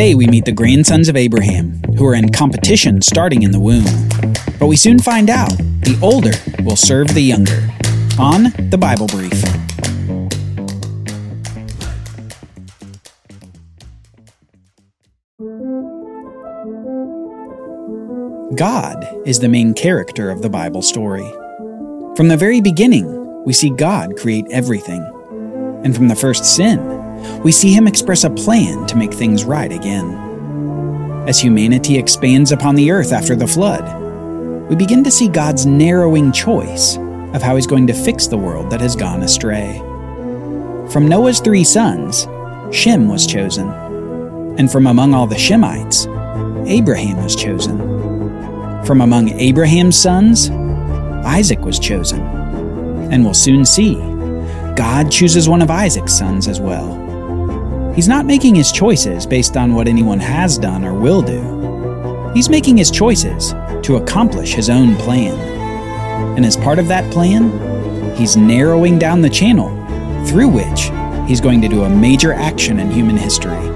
[0.00, 3.84] day, we meet the grandsons of Abraham, who are in competition starting in the womb.
[4.58, 5.50] But we soon find out
[5.82, 6.32] the older
[6.64, 7.68] will serve the younger.
[8.18, 9.30] On the Bible Brief.
[18.56, 21.30] God is the main character of the Bible story.
[22.16, 25.02] From the very beginning, we see God create everything.
[25.84, 26.99] And from the first sin,
[27.42, 30.28] we see him express a plan to make things right again.
[31.28, 36.32] As humanity expands upon the earth after the flood, we begin to see God's narrowing
[36.32, 36.96] choice
[37.34, 39.78] of how he's going to fix the world that has gone astray.
[40.90, 42.26] From Noah's three sons,
[42.74, 43.68] Shem was chosen,
[44.58, 46.06] and from among all the Shemites,
[46.68, 47.78] Abraham was chosen.
[48.84, 50.50] From among Abraham's sons,
[51.24, 52.20] Isaac was chosen.
[53.12, 53.94] And we'll soon see,
[54.76, 57.09] God chooses one of Isaac's sons as well.
[58.00, 62.32] He's not making his choices based on what anyone has done or will do.
[62.32, 63.52] He's making his choices
[63.82, 65.38] to accomplish his own plan.
[66.34, 69.68] And as part of that plan, he's narrowing down the channel
[70.24, 70.90] through which
[71.28, 73.68] he's going to do a major action in human history.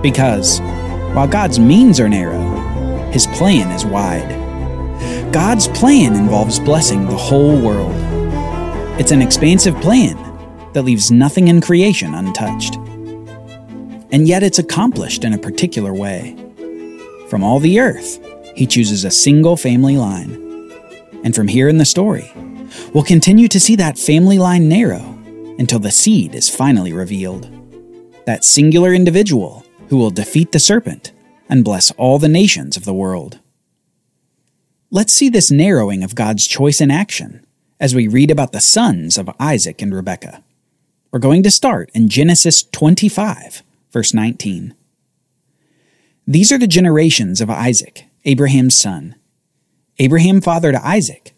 [0.00, 0.58] Because
[1.14, 2.42] while God's means are narrow,
[3.12, 5.32] his plan is wide.
[5.32, 7.94] God's plan involves blessing the whole world.
[9.00, 10.16] It's an expansive plan
[10.72, 12.81] that leaves nothing in creation untouched
[14.12, 16.36] and yet it's accomplished in a particular way.
[17.28, 18.20] From all the earth,
[18.54, 20.34] he chooses a single family line.
[21.24, 22.30] And from here in the story,
[22.92, 25.18] we'll continue to see that family line narrow
[25.58, 27.50] until the seed is finally revealed.
[28.26, 31.12] That singular individual who will defeat the serpent
[31.48, 33.38] and bless all the nations of the world.
[34.90, 37.46] Let's see this narrowing of God's choice in action
[37.80, 40.44] as we read about the sons of Isaac and Rebekah.
[41.10, 44.74] We're going to start in Genesis 25 verse 19.
[46.26, 49.16] These are the generations of Isaac, Abraham's son.
[49.98, 51.34] Abraham fathered Isaac,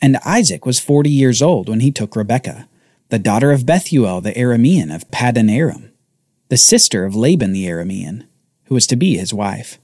[0.00, 2.68] and Isaac was forty years old when he took Rebekah,
[3.10, 5.92] the daughter of Bethuel the Aramean of Paddan Aram,
[6.48, 8.26] the sister of Laban the Aramean,
[8.64, 9.78] who was to be his wife.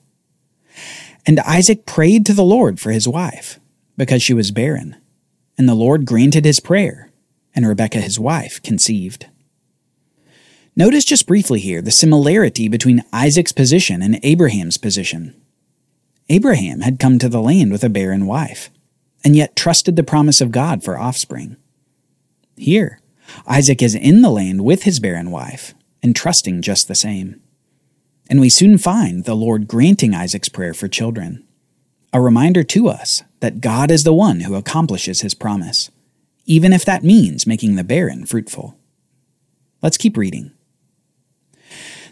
[1.26, 3.60] And Isaac prayed to the Lord for his wife,
[3.96, 4.96] because she was barren,
[5.56, 7.10] and the Lord granted his prayer,
[7.54, 9.26] and Rebekah his wife conceived.
[10.78, 15.34] Notice just briefly here the similarity between Isaac's position and Abraham's position.
[16.28, 18.70] Abraham had come to the land with a barren wife,
[19.24, 21.56] and yet trusted the promise of God for offspring.
[22.56, 23.00] Here,
[23.44, 27.40] Isaac is in the land with his barren wife, and trusting just the same.
[28.30, 31.44] And we soon find the Lord granting Isaac's prayer for children.
[32.12, 35.90] A reminder to us that God is the one who accomplishes his promise,
[36.46, 38.78] even if that means making the barren fruitful.
[39.82, 40.52] Let's keep reading.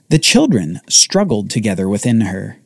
[0.09, 2.61] The children struggled together within her,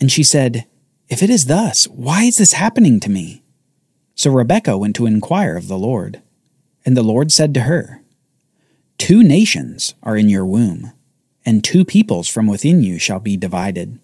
[0.00, 0.66] and she said,
[1.08, 3.44] If it is thus, why is this happening to me?
[4.16, 6.22] So Rebekah went to inquire of the Lord.
[6.84, 8.02] And the Lord said to her,
[8.98, 10.92] Two nations are in your womb,
[11.46, 14.00] and two peoples from within you shall be divided.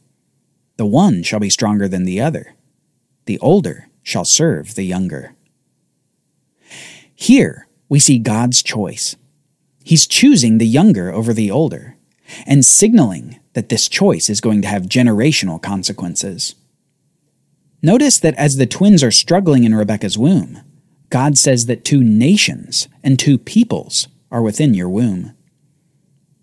[0.76, 2.54] The one shall be stronger than the other,
[3.26, 5.34] the older shall serve the younger.
[7.12, 9.16] Here we see God's choice.
[9.82, 11.97] He's choosing the younger over the older
[12.46, 16.54] and signaling that this choice is going to have generational consequences.
[17.82, 20.60] Notice that as the twins are struggling in Rebekah's womb,
[21.10, 25.32] God says that two nations and two peoples are within your womb.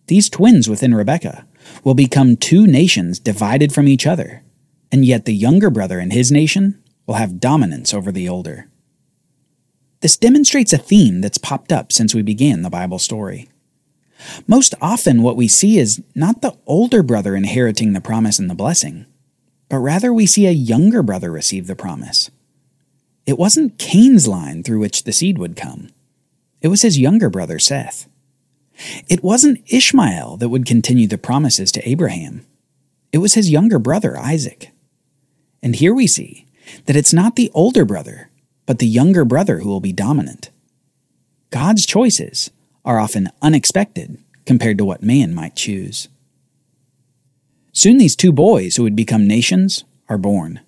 [0.08, 1.46] These twins within Rebekah
[1.84, 4.44] will become two nations divided from each other,
[4.92, 8.68] and yet the younger brother and his nation will have dominance over the older.
[10.02, 13.50] This demonstrates a theme that's popped up since we began the Bible story.
[14.48, 18.56] Most often, what we see is not the older brother inheriting the promise and the
[18.56, 19.06] blessing,
[19.70, 22.32] but rather we see a younger brother receive the promise.
[23.26, 25.90] It wasn't Cain's line through which the seed would come,
[26.62, 28.10] it was his younger brother Seth.
[29.08, 32.46] It wasn't Ishmael that would continue the promises to Abraham,
[33.12, 34.72] it was his younger brother Isaac.
[35.64, 36.46] And here we see
[36.86, 38.30] that it's not the older brother,
[38.66, 40.50] but the younger brother who will be dominant.
[41.50, 42.52] God's choices
[42.86, 46.08] are often unexpected compared to what man might choose.
[47.74, 50.62] Soon these two boys who would become nations are born.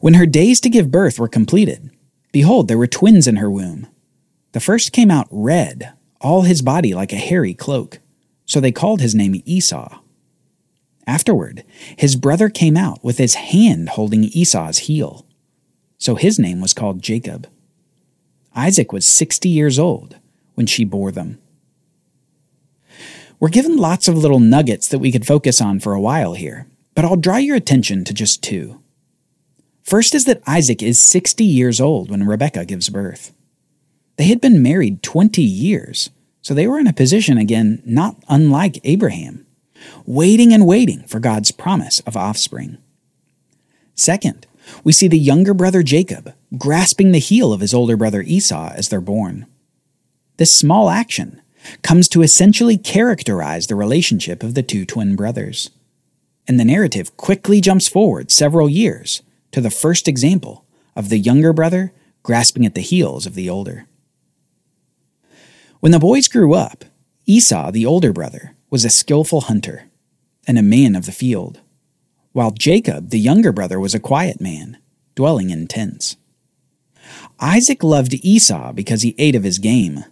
[0.00, 1.90] When her days to give birth were completed,
[2.32, 3.86] behold, there were twins in her womb.
[4.52, 7.98] The first came out red, all his body like a hairy cloak,
[8.44, 10.00] so they called his name Esau.
[11.06, 11.64] Afterward,
[11.96, 15.26] his brother came out with his hand holding Esau's heel,
[15.96, 17.48] so his name was called Jacob.
[18.54, 20.16] Isaac was sixty years old
[20.58, 21.38] when she bore them.
[23.38, 26.66] We're given lots of little nuggets that we could focus on for a while here,
[26.96, 28.82] but I'll draw your attention to just two.
[29.84, 33.32] First is that Isaac is 60 years old when Rebekah gives birth.
[34.16, 36.10] They had been married 20 years,
[36.42, 39.46] so they were in a position again not unlike Abraham,
[40.06, 42.78] waiting and waiting for God's promise of offspring.
[43.94, 44.48] Second,
[44.82, 48.88] we see the younger brother Jacob grasping the heel of his older brother Esau as
[48.88, 49.46] they're born.
[50.38, 51.42] This small action
[51.82, 55.70] comes to essentially characterize the relationship of the two twin brothers.
[56.46, 60.64] And the narrative quickly jumps forward several years to the first example
[60.94, 61.92] of the younger brother
[62.22, 63.86] grasping at the heels of the older.
[65.80, 66.84] When the boys grew up,
[67.26, 69.90] Esau, the older brother, was a skillful hunter
[70.46, 71.60] and a man of the field,
[72.32, 74.78] while Jacob, the younger brother, was a quiet man,
[75.16, 76.16] dwelling in tents.
[77.40, 80.04] Isaac loved Esau because he ate of his game,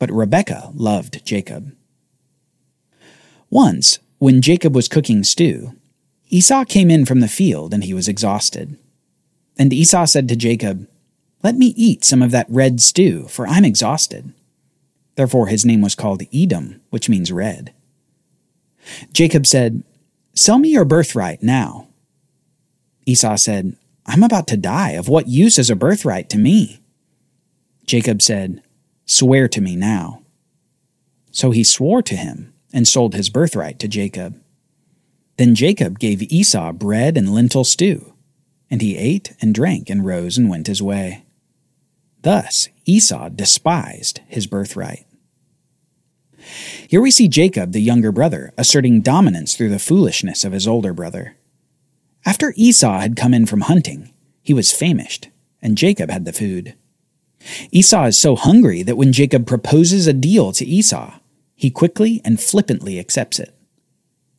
[0.00, 1.76] but Rebekah loved Jacob.
[3.50, 5.76] Once, when Jacob was cooking stew,
[6.30, 8.78] Esau came in from the field and he was exhausted.
[9.58, 10.88] And Esau said to Jacob,
[11.42, 14.32] Let me eat some of that red stew, for I'm exhausted.
[15.16, 17.74] Therefore his name was called Edom, which means red.
[19.12, 19.84] Jacob said,
[20.32, 21.88] Sell me your birthright now.
[23.04, 23.76] Esau said,
[24.06, 24.92] I'm about to die.
[24.92, 26.80] Of what use is a birthright to me?
[27.84, 28.62] Jacob said,
[29.10, 30.22] Swear to me now.
[31.32, 34.40] So he swore to him and sold his birthright to Jacob.
[35.36, 38.12] Then Jacob gave Esau bread and lentil stew,
[38.70, 41.24] and he ate and drank and rose and went his way.
[42.22, 45.06] Thus Esau despised his birthright.
[46.86, 50.92] Here we see Jacob, the younger brother, asserting dominance through the foolishness of his older
[50.92, 51.36] brother.
[52.24, 55.30] After Esau had come in from hunting, he was famished,
[55.60, 56.76] and Jacob had the food.
[57.70, 61.18] Esau is so hungry that when Jacob proposes a deal to Esau,
[61.54, 63.54] he quickly and flippantly accepts it.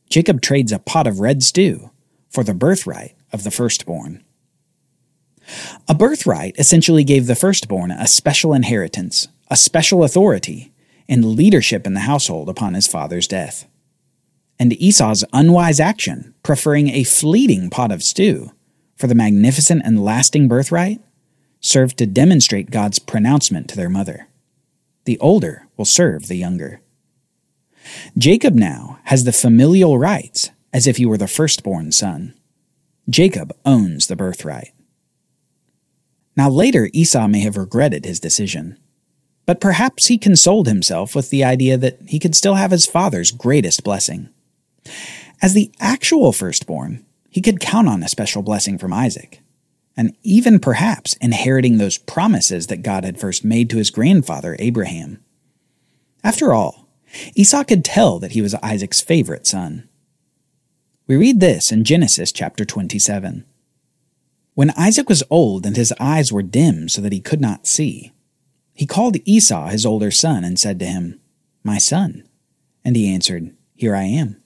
[0.10, 1.92] Jacob trades a pot of red stew
[2.30, 4.24] for the birthright of the firstborn.
[5.88, 10.72] A birthright essentially gave the firstborn a special inheritance, a special authority,
[11.10, 13.68] and leadership in the household upon his father's death.
[14.60, 18.52] And Esau's unwise action, preferring a fleeting pot of stew
[18.96, 21.02] for the magnificent and lasting birthright,
[21.62, 24.28] served to demonstrate God's pronouncement to their mother.
[25.06, 26.82] The older will serve the younger.
[28.18, 32.34] Jacob now has the familial rights as if he were the firstborn son.
[33.10, 34.74] Jacob owns the birthright.
[36.36, 38.78] Now later Esau may have regretted his decision,
[39.46, 43.32] but perhaps he consoled himself with the idea that he could still have his father's
[43.32, 44.30] greatest blessing.
[45.42, 49.41] As the actual firstborn, he could count on a special blessing from Isaac,
[49.96, 55.24] and even perhaps inheriting those promises that God had first made to his grandfather Abraham.
[56.24, 56.88] After all,
[57.36, 59.88] Esau could tell that he was Isaac's favorite son.
[61.08, 63.46] We read this in Genesis chapter 27.
[64.54, 68.12] When Isaac was old and his eyes were dim so that he could not see,
[68.74, 71.20] he called Esau his older son and said to him,
[71.64, 72.28] My son.
[72.84, 74.42] And he answered, Here I am.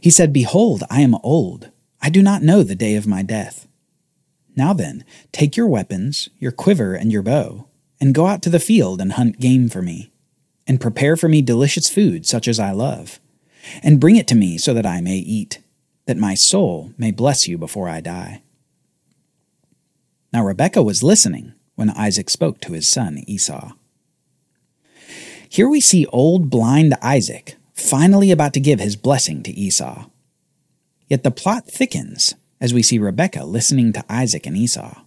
[0.00, 1.70] He said, Behold, I am old.
[2.00, 3.67] I do not know the day of my death.
[4.58, 7.68] Now then, take your weapons, your quiver, and your bow,
[8.00, 10.10] and go out to the field and hunt game for me,
[10.66, 13.20] and prepare for me delicious food such as I love,
[13.84, 15.60] and bring it to me so that I may eat,
[16.06, 18.42] that my soul may bless you before I die.
[20.32, 23.74] Now Rebekah was listening when Isaac spoke to his son Esau.
[25.48, 30.06] Here we see old blind Isaac finally about to give his blessing to Esau.
[31.06, 35.02] Yet the plot thickens as we see Rebekah listening to Isaac and Esau.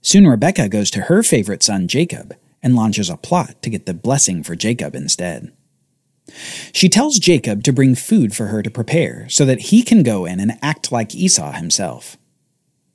[0.00, 3.94] Soon Rebekah goes to her favorite son Jacob and launches a plot to get the
[3.94, 5.52] blessing for Jacob instead.
[6.72, 10.24] She tells Jacob to bring food for her to prepare so that he can go
[10.24, 12.16] in and act like Esau himself.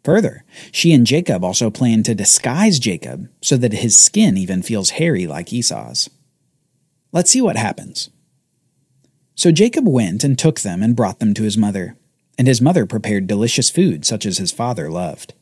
[0.03, 4.91] Further, she and Jacob also plan to disguise Jacob so that his skin even feels
[4.91, 6.09] hairy like Esau's.
[7.11, 8.09] Let's see what happens.
[9.35, 11.97] So Jacob went and took them and brought them to his mother
[12.37, 15.33] and his mother prepared delicious food such as his father loved.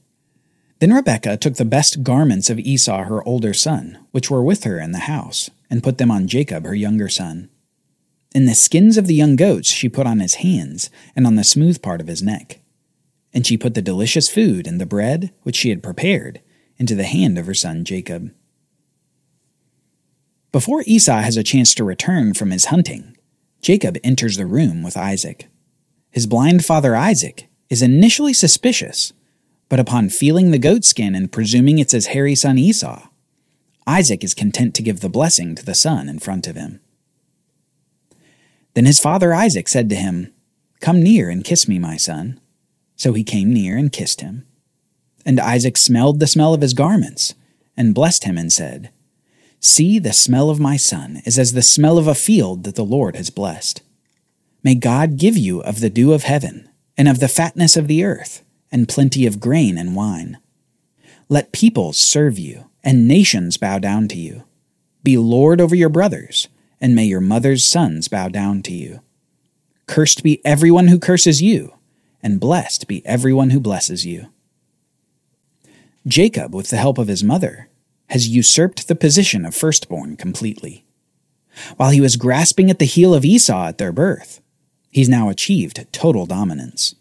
[0.79, 4.79] Then Rebekah took the best garments of Esau her older son, which were with her
[4.79, 7.49] in the house, and put them on Jacob her younger son.
[8.33, 11.43] And the skins of the young goats she put on his hands and on the
[11.43, 12.59] smooth part of his neck.
[13.33, 16.39] And she put the delicious food and the bread, which she had prepared,
[16.77, 18.31] into the hand of her son Jacob.
[20.51, 23.17] Before Esau has a chance to return from his hunting,
[23.61, 25.48] Jacob enters the room with Isaac.
[26.11, 29.13] His blind father Isaac is initially suspicious,
[29.69, 33.07] but upon feeling the goat skin and presuming it's his hairy son Esau,
[33.85, 36.79] Isaac is content to give the blessing to the son in front of him.
[38.73, 40.31] Then his father Isaac said to him,
[40.79, 42.39] Come near and kiss me, my son.
[42.95, 44.45] So he came near and kissed him.
[45.25, 47.35] And Isaac smelled the smell of his garments,
[47.75, 48.89] and blessed him, and said,
[49.59, 52.85] See, the smell of my son is as the smell of a field that the
[52.85, 53.81] Lord has blessed.
[54.63, 58.03] May God give you of the dew of heaven, and of the fatness of the
[58.03, 60.37] earth, and plenty of grain and wine.
[61.29, 64.43] Let peoples serve you, and nations bow down to you.
[65.01, 66.49] Be Lord over your brothers,
[66.81, 69.01] and may your mother's sons bow down to you.
[69.87, 71.73] Cursed be everyone who curses you,
[72.21, 74.27] and blessed be everyone who blesses you.
[76.05, 77.69] Jacob, with the help of his mother,
[78.07, 80.83] has usurped the position of firstborn completely.
[81.77, 84.41] While he was grasping at the heel of Esau at their birth,
[84.91, 86.95] he's now achieved total dominance.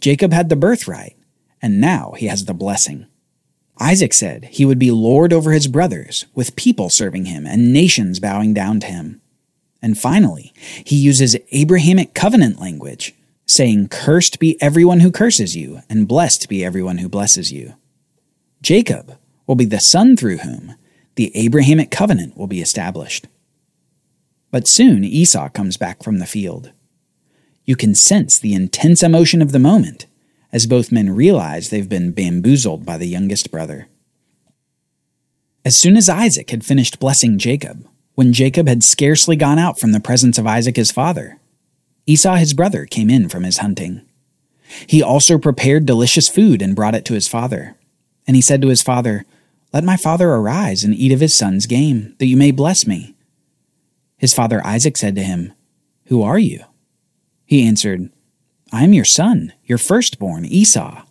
[0.00, 1.16] Jacob had the birthright,
[1.60, 3.06] and now he has the blessing.
[3.78, 8.20] Isaac said he would be lord over his brothers, with people serving him and nations
[8.20, 9.20] bowing down to him.
[9.82, 10.52] And finally,
[10.84, 13.14] he uses Abrahamic covenant language,
[13.46, 17.74] saying, Cursed be everyone who curses you, and blessed be everyone who blesses you.
[18.60, 20.74] Jacob will be the son through whom
[21.16, 23.26] the Abrahamic covenant will be established.
[24.50, 26.72] But soon Esau comes back from the field.
[27.64, 30.06] You can sense the intense emotion of the moment
[30.52, 33.88] as both men realize they've been bamboozled by the youngest brother.
[35.64, 39.92] As soon as Isaac had finished blessing Jacob, when Jacob had scarcely gone out from
[39.92, 41.38] the presence of Isaac his father,
[42.06, 44.02] Esau his brother came in from his hunting.
[44.86, 47.76] He also prepared delicious food and brought it to his father.
[48.26, 49.24] And he said to his father,
[49.72, 53.14] Let my father arise and eat of his son's game, that you may bless me.
[54.16, 55.52] His father Isaac said to him,
[56.06, 56.64] Who are you?
[57.50, 58.10] He answered,
[58.70, 61.02] I am your son, your firstborn, Esau.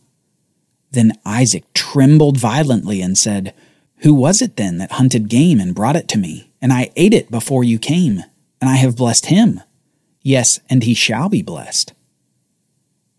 [0.91, 3.53] Then Isaac trembled violently and said,
[4.03, 6.53] Who was it then that hunted game and brought it to me?
[6.61, 8.23] And I ate it before you came,
[8.61, 9.59] and I have blessed him.
[10.21, 11.91] Yes, and he shall be blessed.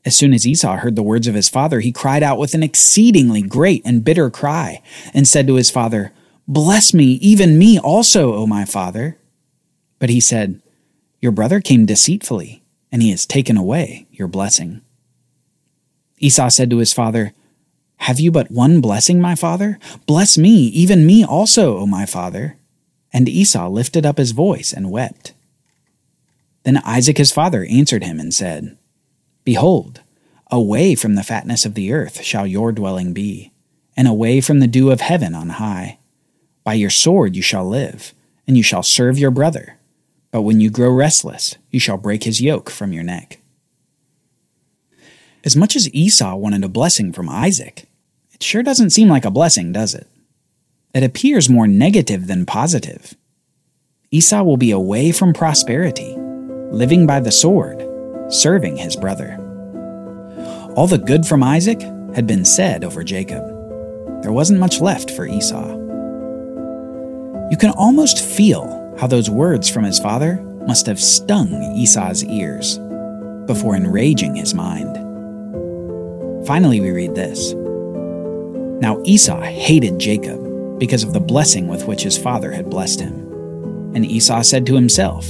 [0.06, 2.62] As soon as Esau heard the words of his father, he cried out with an
[2.62, 4.80] exceedingly great and bitter cry,
[5.12, 6.14] and said to his father,
[6.48, 9.18] Bless me, even me also, O my father.
[9.98, 10.62] But he said,
[11.20, 12.59] Your brother came deceitfully,
[12.92, 14.82] and he has taken away your blessing.
[16.18, 17.32] Esau said to his father,
[17.98, 19.78] Have you but one blessing, my father?
[20.06, 22.56] Bless me, even me also, O my father.
[23.12, 25.32] And Esau lifted up his voice and wept.
[26.62, 28.76] Then Isaac his father answered him and said,
[29.44, 30.02] Behold,
[30.50, 33.52] away from the fatness of the earth shall your dwelling be,
[33.96, 35.98] and away from the dew of heaven on high.
[36.62, 38.14] By your sword you shall live,
[38.46, 39.79] and you shall serve your brother.
[40.30, 43.40] But when you grow restless, you shall break his yoke from your neck.
[45.44, 47.86] As much as Esau wanted a blessing from Isaac,
[48.32, 50.06] it sure doesn't seem like a blessing, does it?
[50.94, 53.14] It appears more negative than positive.
[54.10, 56.16] Esau will be away from prosperity,
[56.70, 57.86] living by the sword,
[58.28, 59.36] serving his brother.
[60.76, 61.80] All the good from Isaac
[62.14, 63.42] had been said over Jacob.
[64.22, 65.68] There wasn't much left for Esau.
[67.50, 72.78] You can almost feel how those words from his father must have stung Esau's ears
[73.46, 74.94] before enraging his mind.
[76.46, 82.18] Finally, we read this Now Esau hated Jacob because of the blessing with which his
[82.18, 83.14] father had blessed him.
[83.94, 85.26] And Esau said to himself,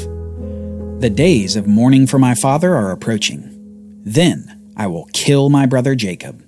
[1.01, 4.01] The days of mourning for my father are approaching.
[4.05, 6.45] Then I will kill my brother Jacob.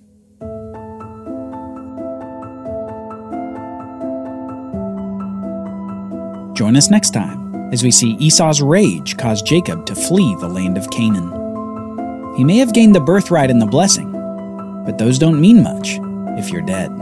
[6.63, 10.79] Join us next time as we see Esau's rage cause Jacob to flee the land
[10.79, 12.37] of Canaan.
[12.37, 14.13] He may have gained the birthright and the blessing,
[14.85, 15.99] but those don't mean much
[16.39, 16.97] if you're dead.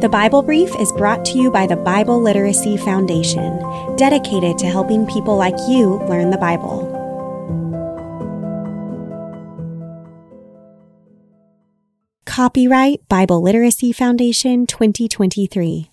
[0.00, 3.58] The Bible Brief is brought to you by the Bible Literacy Foundation,
[3.96, 6.91] dedicated to helping people like you learn the Bible.
[12.32, 15.91] Copyright Bible Literacy Foundation 2023.